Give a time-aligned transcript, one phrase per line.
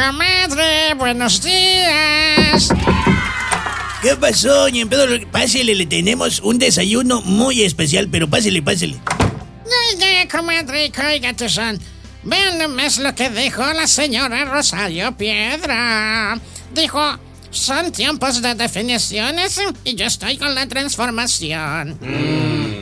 [0.00, 2.70] comadre, buenos días.
[4.02, 5.30] ¿Qué pasó, Pedro?
[5.30, 8.96] Pásele, le tenemos un desayuno muy especial, pero pásele, pásele.
[9.92, 11.78] Oiga, comadre, oiga, son.
[12.22, 16.40] Vean nomás lo que dijo la señora Rosario Piedra.
[16.72, 17.18] Dijo,
[17.50, 21.98] son tiempos de definiciones y yo estoy con la transformación.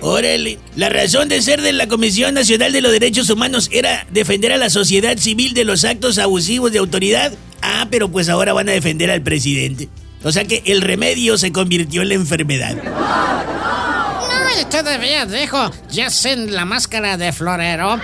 [0.00, 4.52] Órale, la razón de ser de la Comisión Nacional de los Derechos Humanos era defender
[4.52, 7.32] a la sociedad civil de los actos abusivos de autoridad.
[7.62, 9.88] Ah, pero pues ahora van a defender al presidente.
[10.22, 12.74] O sea que el remedio se convirtió en la enfermedad.
[12.82, 17.98] No, y todavía dijo, ya sin la máscara de florero,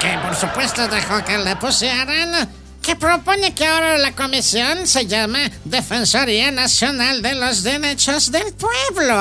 [0.00, 2.48] que por supuesto dejó que le pusieran
[2.82, 9.14] que propone que ahora la comisión se llame Defensoría Nacional de los Derechos del Pueblo.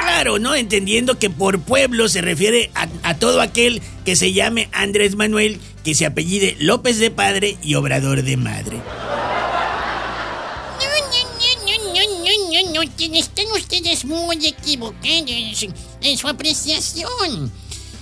[0.00, 0.54] Claro, ¿no?
[0.54, 5.60] Entendiendo que por pueblo se refiere a, a, todo aquel que se llame Andrés Manuel,
[5.84, 8.78] que se apellide López de padre y Obrador de madre.
[10.78, 15.66] No, no, no, no, no, no, están ustedes muy equivocados
[16.00, 17.52] en su apreciación.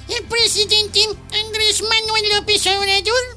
[0.08, 1.00] El presidente
[1.44, 3.35] Andrés Manuel López Obrador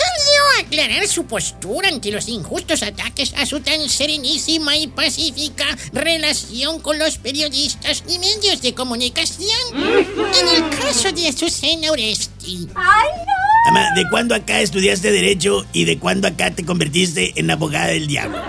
[0.00, 5.66] salió a aclarar su postura ante los injustos ataques a su tan serenísima y pacífica
[5.92, 12.68] relación con los periodistas y medios de comunicación en el caso de Azucena Oresti.
[12.74, 13.40] ¡Ay, no!
[13.68, 18.06] Ama, ¿de cuándo acá estudiaste Derecho y de cuándo acá te convertiste en abogada del
[18.06, 18.40] diablo?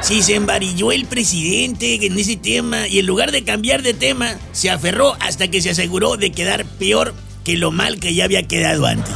[0.00, 4.34] Si se embarilló el presidente en ese tema y en lugar de cambiar de tema,
[4.50, 8.48] se aferró hasta que se aseguró de quedar peor que lo mal que ya había
[8.48, 9.14] quedado antes.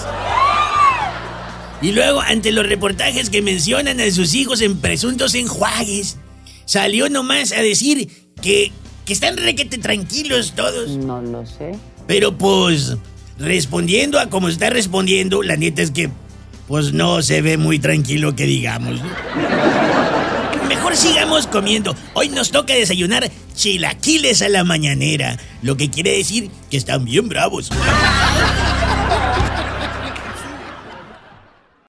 [1.82, 6.16] Y luego, ante los reportajes que mencionan a sus hijos en presuntos enjuagues,
[6.64, 8.10] salió nomás a decir
[8.40, 8.72] que,
[9.04, 10.90] que están requete tranquilos todos.
[10.96, 11.72] No lo sé.
[12.06, 12.96] Pero pues,
[13.38, 16.10] respondiendo a como está respondiendo, la neta es que,
[16.66, 19.00] pues no se ve muy tranquilo que digamos.
[20.68, 21.94] Mejor sigamos comiendo.
[22.14, 27.28] Hoy nos toca desayunar chilaquiles a la mañanera, lo que quiere decir que están bien
[27.28, 27.70] bravos.